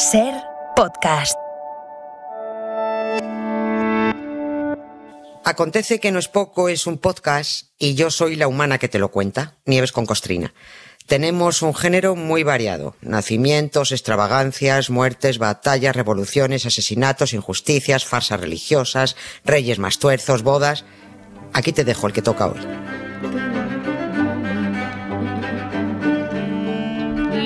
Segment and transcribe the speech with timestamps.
[0.00, 0.32] Ser
[0.76, 1.36] podcast.
[5.44, 8.98] Acontece que no es poco, es un podcast y yo soy la humana que te
[8.98, 10.54] lo cuenta, Nieves con Costrina.
[11.06, 12.96] Tenemos un género muy variado.
[13.02, 20.86] Nacimientos, extravagancias, muertes, batallas, revoluciones, asesinatos, injusticias, farsas religiosas, reyes más tuerzos, bodas.
[21.52, 23.59] Aquí te dejo el que toca hoy.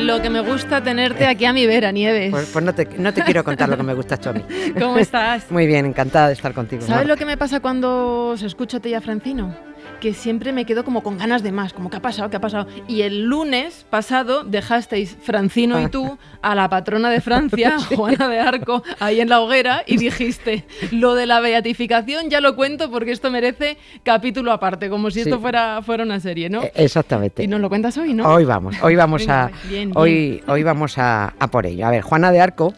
[0.05, 2.31] Lo que me gusta tenerte aquí a mi vera, Nieves.
[2.31, 4.45] Pues, pues no, te, no te quiero contar lo que me gusta esto a mí.
[4.79, 5.51] ¿Cómo estás?
[5.51, 6.83] Muy bien, encantada de estar contigo.
[6.83, 9.57] ¿Sabes lo que me pasa cuando se escucha a Tella Francino?
[10.05, 12.29] Que siempre me quedo como con ganas de más, como ¿qué ha pasado?
[12.29, 12.67] ¿Qué ha pasado?
[12.87, 18.39] Y el lunes pasado dejasteis, Francino y tú, a la patrona de Francia, Juana de
[18.39, 23.13] Arco, ahí en la hoguera y dijiste, lo de la beatificación ya lo cuento porque
[23.13, 26.63] esto merece capítulo aparte, como si esto fuera, fuera una serie, ¿no?
[26.63, 27.43] E, exactamente.
[27.43, 28.29] Y nos lo cuentas hoy, ¿no?
[28.29, 29.51] Hoy vamos, hoy vamos a
[29.95, 31.87] hoy hoy vamos a, a por ello.
[31.87, 32.75] A ver, Juana de Arco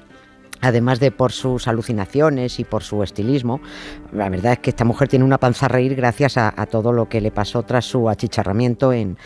[0.67, 3.61] además de por sus alucinaciones y por su estilismo,
[4.13, 7.09] la verdad es que esta mujer tiene una panza a reír gracias a, todo lo
[7.09, 9.17] que le pasó tras su achicharramiento en,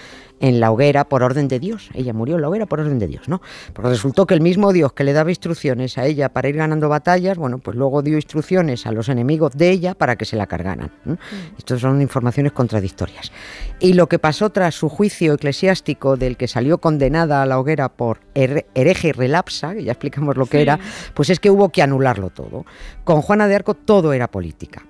[0.40, 1.90] en la hoguera por orden de Dios.
[1.94, 3.40] Ella murió en la hoguera por orden de Dios, ¿no?
[3.72, 6.88] Porque resultó que el mismo Dios que le daba instrucciones a ella para ir ganando
[6.88, 10.46] batallas, bueno, pues luego dio instrucciones a los enemigos de ella para que se la
[10.46, 10.90] cargaran.
[11.04, 11.14] ¿no?
[11.14, 11.18] Mm.
[11.58, 13.30] Estas son informaciones contradictorias.
[13.78, 17.90] Y lo que pasó tras su juicio eclesiástico del que salió condenada a la hoguera
[17.90, 20.78] por hereje y relapsa, que ya explicamos lo que era,
[21.14, 22.64] pues es que hubo que anularlo todo.
[23.04, 24.84] Con Juana de Arco todo era política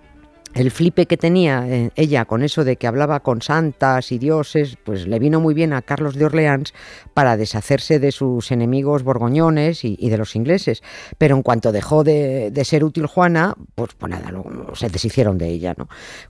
[0.54, 4.76] el flipe que tenía eh, ella con eso de que hablaba con santas y dioses,
[4.82, 6.74] pues le vino muy bien a Carlos de Orleans
[7.14, 10.82] para deshacerse de sus enemigos borgoñones y, de los ingleses.
[11.18, 14.32] Pero en cuanto dejó de, ser útil Juana, pues, pues nada,
[14.74, 15.74] se deshicieron de ella.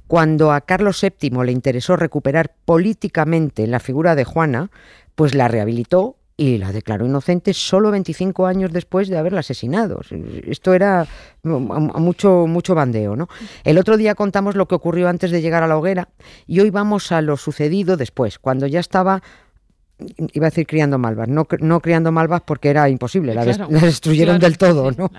[0.07, 4.71] Cuando a Carlos VII le interesó recuperar políticamente la figura de Juana,
[5.15, 10.01] pues la rehabilitó y la declaró inocente solo 25 años después de haberla asesinado.
[10.47, 11.07] Esto era
[11.43, 13.15] mucho, mucho bandeo.
[13.15, 13.29] ¿no?
[13.63, 16.09] El otro día contamos lo que ocurrió antes de llegar a la hoguera
[16.47, 19.23] y hoy vamos a lo sucedido después, cuando ya estaba
[20.33, 24.59] iba a decir criando malvas, no, no criando malvas porque era imposible, la, destruyeron del
[24.59, 25.11] todo, ¿no?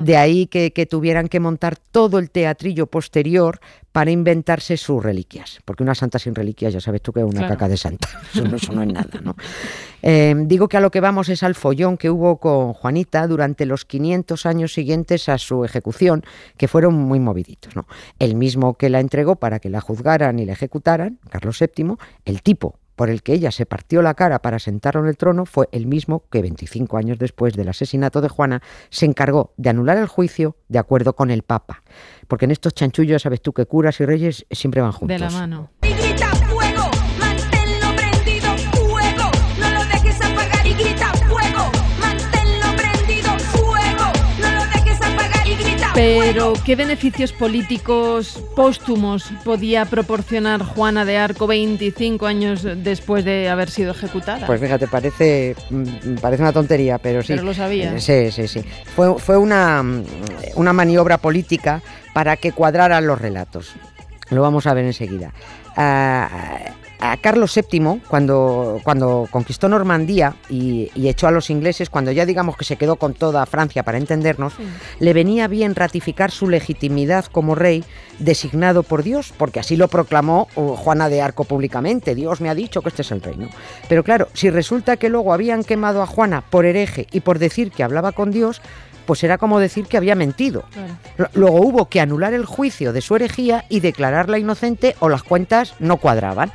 [0.00, 3.60] De ahí que, tuvieran que montar todo el teatrillo posterior
[3.92, 7.48] para inventarse sus reliquias, porque una santa sin reliquias ya sabes tú que es una
[7.48, 9.36] caca de santa, eso no, es nada, ¿no?
[10.02, 13.66] Eh, digo que a lo que vamos es al follón que hubo con Juanita durante
[13.66, 16.22] los 500 años siguientes a su ejecución,
[16.56, 17.86] que fueron muy moviditos, ¿no?
[18.18, 21.94] El mismo que la entregó para que la juzgaran y la ejecutaran, Carlos VII,
[22.24, 25.46] el tipo por el que ella se partió la cara para sentarlo en el trono
[25.46, 28.60] fue el mismo que 25 años después del asesinato de Juana
[28.90, 31.84] se encargó de anular el juicio de acuerdo con el Papa.
[32.26, 35.14] Porque en estos chanchullos sabes tú que curas y reyes siempre van juntos.
[35.14, 35.70] De la mano.
[45.98, 53.68] Pero, ¿qué beneficios políticos póstumos podía proporcionar Juana de Arco 25 años después de haber
[53.68, 54.46] sido ejecutada?
[54.46, 57.32] Pues fíjate, parece, mm, parece una tontería, pero sí.
[57.32, 57.96] Pero lo sabía.
[57.96, 58.64] Eh, sí, sí, sí.
[58.94, 60.04] Fue, fue una, mm,
[60.54, 61.82] una maniobra política
[62.14, 63.74] para que cuadraran los relatos.
[64.30, 65.32] Lo vamos a ver enseguida.
[65.76, 72.26] Ah, a Carlos VII, cuando, cuando conquistó Normandía y, echó a los ingleses, cuando ya
[72.26, 74.54] digamos que se quedó con toda Francia para entendernos,
[74.98, 77.84] le venía bien ratificar su legitimidad como rey
[78.18, 82.14] designado por Dios, porque así lo proclamó uh, Juana de Arco públicamente.
[82.14, 83.48] Dios me ha dicho que este es el reino.
[83.88, 87.70] Pero claro, si resulta que luego habían quemado a Juana por hereje y por decir
[87.70, 88.60] que hablaba con Dios,
[89.08, 90.64] pues era como decir que había mentido.
[91.32, 95.74] Luego hubo que anular el juicio de su herejía y declararla inocente o las cuentas
[95.78, 96.52] no cuadraban.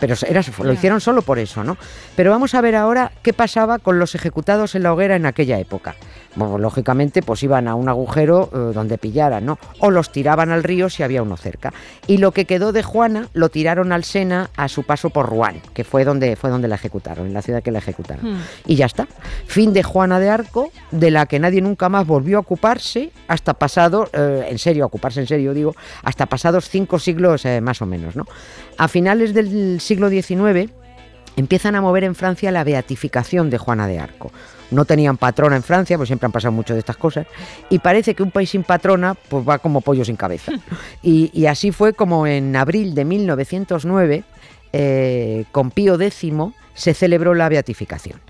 [0.00, 1.76] Pero era, lo hicieron solo por eso, ¿no?
[2.16, 5.60] Pero vamos a ver ahora qué pasaba con los ejecutados en la hoguera en aquella
[5.60, 5.94] época.
[6.34, 9.58] Bueno, lógicamente, pues iban a un agujero eh, donde pillaran, ¿no?
[9.80, 11.72] O los tiraban al río si había uno cerca.
[12.06, 15.60] Y lo que quedó de Juana lo tiraron al Sena a su paso por Rouen,
[15.74, 18.34] que fue donde, fue donde la ejecutaron, en la ciudad que la ejecutaron.
[18.34, 18.42] Hmm.
[18.66, 19.06] Y ya está.
[19.46, 23.54] Fin de Juana de Arco, de la que nadie nunca más volvió a ocuparse hasta
[23.54, 27.86] pasado, eh, en serio, ocuparse en serio digo, hasta pasados cinco siglos eh, más o
[27.86, 28.26] menos, ¿no?
[28.78, 30.70] A finales del siglo XIX
[31.36, 34.32] empiezan a mover en Francia la beatificación de Juana de Arco.
[34.72, 37.26] No tenían patrona en Francia, pues siempre han pasado mucho de estas cosas,
[37.70, 40.52] y parece que un país sin patrona pues va como pollo sin cabeza.
[41.02, 44.24] Y, así fue como en abril de 1909,
[44.72, 46.32] eh, con Pío X,
[46.74, 48.20] se celebró la beatificación.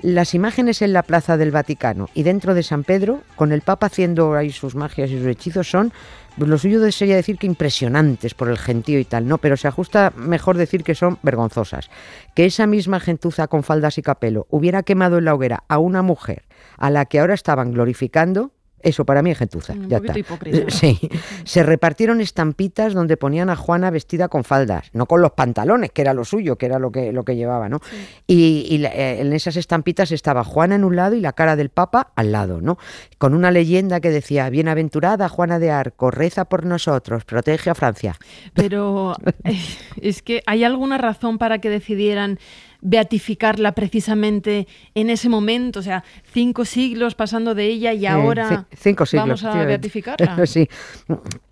[0.00, 3.86] Las imágenes en la plaza del Vaticano y dentro de San Pedro, con el Papa
[3.86, 5.92] haciendo ahí sus magias y sus hechizos, son
[6.36, 9.38] lo suyo sería decir que impresionantes por el gentío y tal, ¿no?
[9.38, 11.90] Pero se ajusta mejor decir que son vergonzosas.
[12.34, 16.02] Que esa misma gentuza con faldas y capelo hubiera quemado en la hoguera a una
[16.02, 16.44] mujer
[16.76, 19.74] a la que ahora estaban glorificando, eso para mí es gentuza.
[19.88, 20.14] ya está.
[20.68, 20.98] Sí.
[21.44, 26.02] Se repartieron estampitas donde ponían a Juana vestida con faldas, no con los pantalones, que
[26.02, 27.80] era lo suyo, que era lo que, lo que llevaba, ¿no?
[28.26, 32.12] Y, eh, en esas estampitas estaba Juana en un lado y la cara del Papa
[32.16, 32.78] al lado, ¿no?
[33.18, 38.16] Con una leyenda que decía: Bienaventurada Juana de Arco, reza por nosotros, protege a Francia.
[38.54, 39.58] Pero eh,
[40.00, 42.38] es que hay alguna razón para que decidieran
[42.82, 49.06] beatificarla precisamente en ese momento, o sea, cinco siglos pasando de ella y ahora cinco
[49.06, 50.36] siglos, vamos a beatificarla.
[50.50, 50.68] Sí,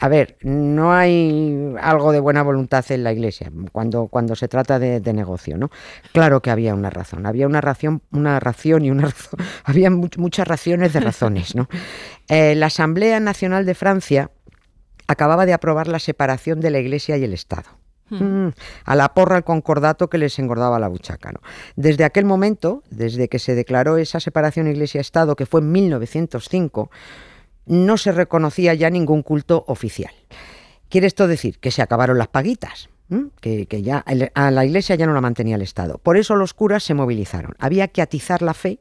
[0.00, 4.78] a ver, no hay algo de buena voluntad en la Iglesia cuando, cuando se trata
[4.78, 5.70] de, negocio, ¿no?
[6.12, 10.46] Claro que había una razón, había una ración, una ración y una razón, había muchas
[10.46, 11.68] raciones de razones, ¿no?
[12.30, 14.30] Eh, la Asamblea Nacional de Francia
[15.06, 17.77] acababa de aprobar la separación de la Iglesia y el Estado.
[18.10, 18.48] Mm,
[18.84, 21.32] a la porra el concordato que les engordaba la buchaca.
[21.32, 21.40] ¿no?
[21.76, 26.90] Desde aquel momento, desde que se declaró esa separación Iglesia-Estado, que fue en 1905,
[27.66, 30.12] no se reconocía ya ningún culto oficial.
[30.88, 31.58] ¿Quiere esto decir?
[31.58, 32.88] Que se acabaron las paguitas.
[33.40, 35.96] Que, que, ya a la iglesia ya no la mantenía el Estado.
[35.96, 37.54] Por eso los curas se movilizaron.
[37.58, 38.80] Había que atizar la fe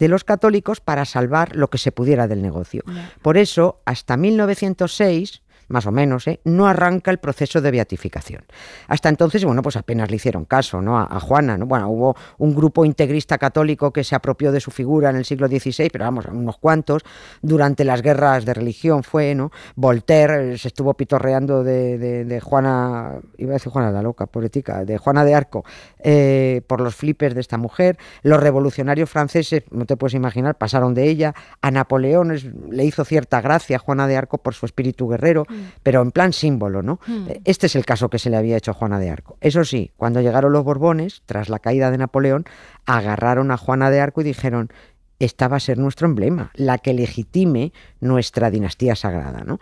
[0.00, 2.82] de los católicos para salvar lo que se pudiera del negocio.
[3.22, 6.40] Por eso, hasta 1906, más o menos, ¿eh?
[6.44, 8.44] no arranca el proceso de beatificación.
[8.88, 10.98] Hasta entonces, bueno, pues apenas le hicieron caso ¿no?
[10.98, 11.56] a, Juana.
[11.56, 11.66] ¿no?
[11.66, 15.46] Bueno, hubo un grupo integrista católico que se apropió de su figura en el siglo
[15.48, 17.02] XVI, pero vamos, unos cuantos.
[17.42, 19.50] Durante las guerras de religión fue, ¿no?
[19.76, 24.98] Voltaire eh, se estuvo pitorreando de, Juana, iba a decir Juana la loca, política, de
[24.98, 25.64] Juana de Arco,
[25.98, 27.98] eh, por los flipes de esta mujer.
[28.22, 31.34] Los revolucionarios franceses, no te puedes imaginar, pasaron de ella.
[31.60, 32.32] A Napoleón
[32.70, 35.44] le hizo cierta gracia Juana de Arco por su espíritu guerrero
[35.82, 37.00] pero en plan símbolo, ¿no?
[37.06, 37.26] Hmm.
[37.44, 39.36] Este es el caso que se le había hecho a Juana de Arco.
[39.40, 42.44] Eso sí, cuando llegaron los Borbones, tras la caída de Napoleón,
[42.86, 44.70] agarraron a Juana de Arco y dijeron,
[45.18, 49.42] esta va a ser nuestro emblema, la que legitime nuestra dinastía sagrada.
[49.44, 49.58] ¿no?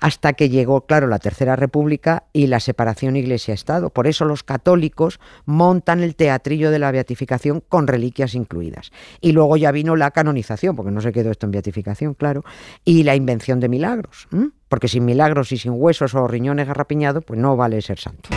[0.00, 3.90] Hasta que llegó, claro, la Tercera República y la separación Iglesia-Estado.
[3.90, 8.92] Por eso los católicos montan el teatrillo de la beatificación con reliquias incluidas.
[9.20, 12.44] Y luego ya vino la canonización, porque no se quedó esto en beatificación, claro,
[12.84, 14.28] y la invención de milagros.
[14.68, 18.28] Porque sin milagros y sin huesos o riñones garrapiñados, pues no vale ser santo.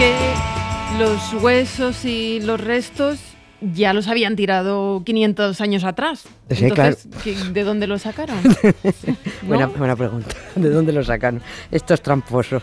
[0.00, 0.34] Que
[0.98, 3.20] los huesos y los restos
[3.60, 6.24] ya los habían tirado 500 años atrás.
[6.48, 7.06] Entonces,
[7.52, 8.38] ¿de dónde los sacaron?
[9.42, 10.34] buena, buena pregunta.
[10.56, 11.42] ¿De dónde los sacaron?
[11.70, 12.62] Estos tramposos.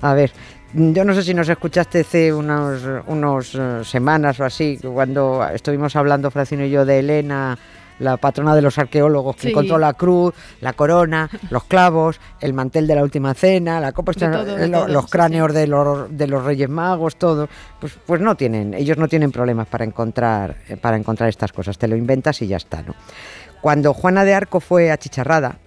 [0.00, 0.30] A ver,
[0.74, 5.96] yo no sé si nos escuchaste hace unos, unos eh, semanas o así, cuando estuvimos
[5.96, 7.58] hablando, Francino y yo, de Elena
[7.98, 12.86] la patrona de los arqueólogos, que encontró la cruz, la corona, los clavos, el mantel
[12.86, 14.12] de la última cena, la copa,
[14.88, 17.48] los, cráneos de, los, de los Reyes Magos, todo.
[17.80, 21.78] Pues, pues no tienen, ellos no tienen problemas para encontrar, eh, para encontrar estas cosas,
[21.78, 22.94] te lo inventas y ya está, ¿no?
[23.60, 25.58] Cuando Juana de Arco fue achicharrada,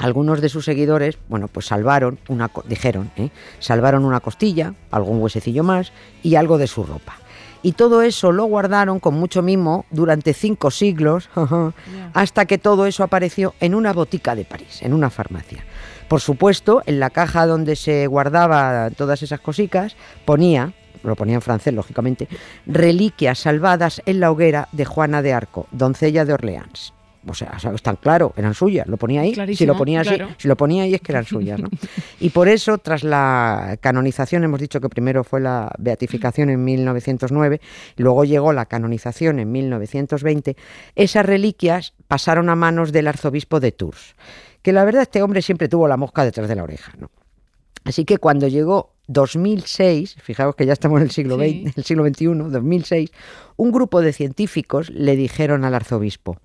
[0.00, 3.30] algunos de sus seguidores, bueno, pues salvaron una, dijeron, ¿eh?
[3.58, 5.92] salvaron una costilla, algún huesecillo más
[6.22, 7.16] y algo de su ropa.
[7.62, 11.28] Y todo eso lo guardaron con mucho mimo durante cinco siglos,
[12.14, 15.64] hasta que todo eso apareció en una botica de París, en una farmacia.
[16.08, 21.42] Por supuesto, en la caja donde se guardaba todas esas cositas, ponía, lo ponía en
[21.42, 22.28] francés, lógicamente,
[22.66, 26.94] reliquias salvadas en la hoguera de Juana de Arco, doncella de Orleans
[27.26, 30.48] o sea, es tan claro, eran suyas, lo ponía ahí, si lo ponía así, si
[30.48, 31.68] lo ponía ahí es que eran suyas, ¿no?
[32.20, 37.60] Y por eso, tras la canonización, hemos dicho que primero fue la beatificación en 1909,
[37.96, 40.56] luego llegó la canonización en 1920,
[40.94, 44.14] esas reliquias pasaron a manos del arzobispo de Tours,
[44.62, 47.10] que la verdad este hombre siempre tuvo la mosca detrás de la oreja, ¿no?
[47.84, 52.06] Así que cuando llegó 2006, fijaos que ya estamos en el siglo, XX, el siglo
[52.06, 53.10] XXI, 2006,
[53.56, 56.36] un grupo de científicos le dijeron al arzobispo,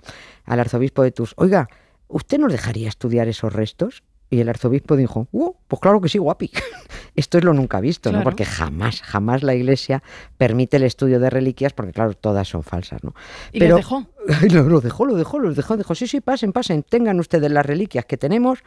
[0.45, 1.67] al arzobispo de Tours, oiga,
[2.07, 4.03] ¿usted nos dejaría estudiar esos restos?
[4.29, 6.51] Y el arzobispo dijo, uh, pues claro que sí, guapi.
[7.15, 8.23] Esto es lo nunca visto, ¿no?
[8.23, 10.01] Porque jamás, jamás la iglesia
[10.37, 13.13] permite el estudio de reliquias, porque claro, todas son falsas, ¿no?
[13.51, 14.07] ¿Y Pero, lo dejó?
[14.51, 18.05] Lo, dejó, lo dejó, lo dejó, dijo, sí, sí, pasen, pasen, tengan ustedes las reliquias
[18.05, 18.59] que tenemos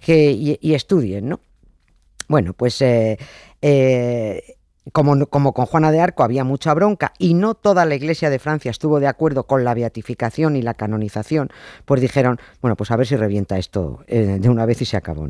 [0.00, 1.40] que, y, estudien, ¿no?
[2.28, 3.18] Bueno, pues eh,
[3.60, 4.56] eh,
[4.90, 8.70] como, con Juana de Arco había mucha bronca y no toda la Iglesia de Francia
[8.70, 11.50] estuvo de acuerdo con la beatificación y la canonización,
[11.84, 14.96] pues dijeron, bueno, pues a ver si revienta esto eh, de una vez y se
[14.96, 15.22] acabó.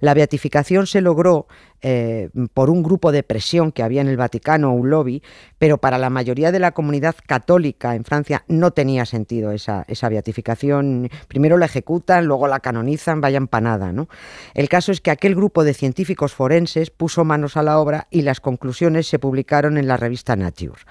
[0.00, 1.46] La beatificación se logró
[1.82, 5.22] eh, por un grupo de presión que había en el Vaticano, un lobby,
[5.58, 10.08] pero para la mayoría de la comunidad católica en Francia no tenía sentido esa, esa
[10.08, 11.10] beatificación.
[11.28, 13.92] Primero la ejecutan, luego la canonizan, vaya empanada.
[13.92, 14.08] ¿no?
[14.54, 18.22] El caso es que aquel grupo de científicos forenses puso manos a la obra y
[18.22, 20.82] las conclusiones se publicaron en la revista Nature.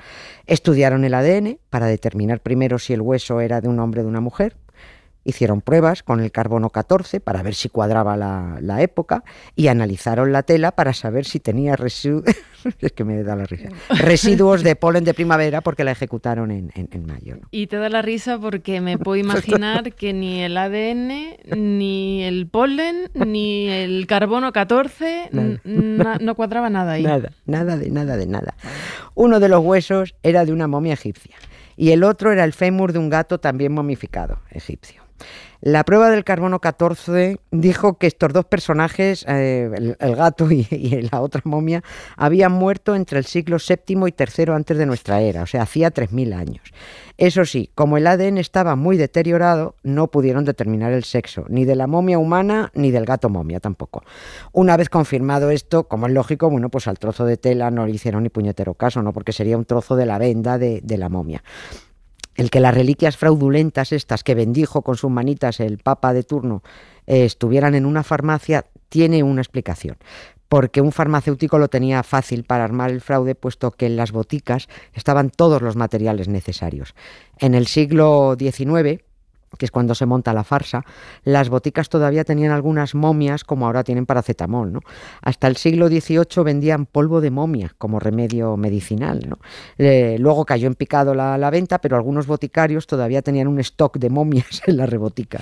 [0.46, 4.10] Estudiaron el ADN para determinar primero si el hueso era de un hombre o de
[4.10, 4.58] una mujer,
[5.28, 9.24] Hicieron pruebas con el carbono 14 para ver si cuadraba la, época
[9.56, 12.26] y analizaron la tela para saber si tenía residuos,
[12.80, 16.72] es que me da la risa, residuos de polen de primavera porque la ejecutaron en,
[17.08, 17.38] mayo.
[17.50, 22.48] Y te da la risa porque me puedo imaginar que ni el ADN, ni el
[22.48, 25.32] polen, ni el carbono 14
[26.22, 27.04] no cuadraba nada ahí.
[27.04, 28.56] Nada, nada de nada de nada.
[29.16, 31.36] Uno de los huesos era de una momia egipcia
[31.78, 35.05] y el otro era el fémur de un gato también momificado egipcio.
[35.62, 40.68] La prueba del carbono 14 dijo que estos dos personajes, eh, el, gato y,
[41.12, 41.84] la otra momia,
[42.18, 45.92] habían muerto entre el siglo VII y III antes de nuestra era, o sea, hacía
[45.92, 46.62] 3.000 años.
[47.18, 51.76] Eso sí, como el ADN estaba muy deteriorado, no pudieron determinar el sexo, ni de
[51.76, 54.04] la momia humana ni del gato momia tampoco.
[54.52, 57.94] Una vez confirmado esto, como es lógico, bueno, pues al trozo de tela no le
[57.94, 59.14] hicieron ni puñetero caso, ¿no?
[59.14, 61.42] Porque sería un trozo de la venda de la momia.
[62.36, 66.64] El que las reliquias fraudulentas estas que bendijo con sus manitas el papa de turno
[67.08, 69.98] eh, estuvieran en una farmacia tiene una explicación
[70.50, 74.68] porque un farmacéutico lo tenía fácil para armar el fraude, puesto que en las boticas
[74.94, 76.94] estaban todos los materiales necesarios.
[77.40, 79.04] En el siglo XIX,
[79.58, 80.84] que es cuando se monta la farsa,
[81.24, 84.74] las boticas todavía tenían algunas momias como ahora tienen paracetamol.
[84.74, 84.80] ¿no?
[85.22, 89.28] Hasta el siglo XVIII vendían polvo de momia como remedio medicinal.
[89.28, 89.38] ¿no?
[89.78, 94.62] luego cayó en picado la, venta, pero algunos boticarios todavía tenían un stock de momias
[94.68, 95.40] en la rebotica.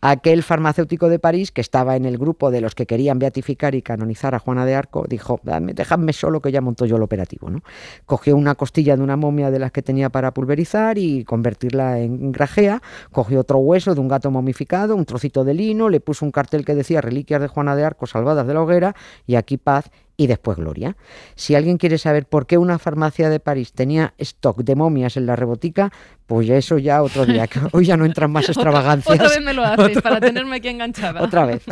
[0.00, 3.82] Aquel farmacéutico de París, que estaba en el grupo de los que querían beatificar y
[3.82, 7.50] canonizar a Juana de Arco, dijo, dejadme solo que ya monto yo el operativo.
[7.50, 7.62] ¿no?
[8.06, 12.32] Cogió una costilla de una momia de las que tenía para pulverizar y convertirla en
[12.32, 16.32] grajea, cogió otro hueso de un gato momificado, un trocito de lino, le puso un
[16.32, 18.94] cartel que decía Reliquias de Juana de Arco salvadas de la hoguera
[19.26, 20.96] y aquí paz y después gloria.
[21.36, 25.26] Si alguien quiere saber por qué una farmacia de París tenía stock de momias en
[25.26, 25.92] la rebotica,
[26.26, 29.14] pues eso ya otro día, que hoy ya no entran más extravagancias.
[29.14, 31.22] otra vez me lo haces para tenerme aquí enganchada.
[31.22, 31.62] Otra vez.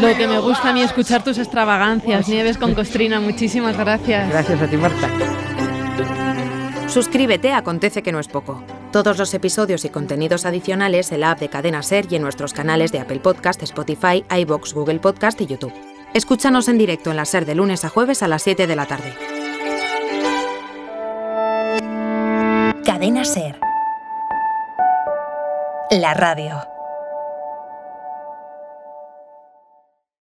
[0.00, 3.20] Lo que me gusta a mí escuchar tus extravagancias, Nieves con Costrina.
[3.20, 4.28] Muchísimas gracias.
[4.30, 5.08] Gracias a ti, Marta.
[6.88, 8.64] Suscríbete, acontece que no es poco.
[8.90, 12.52] Todos los episodios y contenidos adicionales en la app de Cadena Ser y en nuestros
[12.52, 15.72] canales de Apple Podcast, Spotify, iBox, Google Podcast y YouTube.
[16.14, 18.86] Escúchanos en directo en la Ser de lunes a jueves a las 7 de la
[18.86, 19.14] tarde.
[22.84, 23.69] Cadena Ser.
[25.90, 26.79] La radio.